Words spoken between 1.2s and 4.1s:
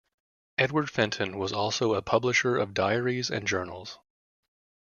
was also a publisher of diaries and journals.